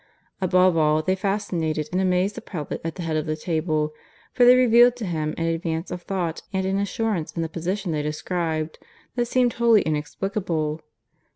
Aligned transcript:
Above 0.41 0.75
all, 0.75 1.03
they 1.03 1.13
fascinated 1.15 1.87
and 1.91 2.01
amazed 2.01 2.33
the 2.33 2.41
prelate 2.41 2.81
at 2.83 2.95
the 2.95 3.03
head 3.03 3.15
of 3.15 3.27
the 3.27 3.35
table, 3.35 3.93
for 4.33 4.45
they 4.45 4.55
revealed 4.55 4.95
to 4.95 5.05
him 5.05 5.35
an 5.37 5.45
advance 5.45 5.91
of 5.91 6.01
thought, 6.01 6.41
and 6.51 6.65
an 6.65 6.79
assurance 6.79 7.33
in 7.33 7.43
the 7.43 7.47
position 7.47 7.91
they 7.91 8.01
described, 8.01 8.79
that 9.13 9.27
seemed 9.27 9.53
wholly 9.53 9.83
inexplicable. 9.83 10.81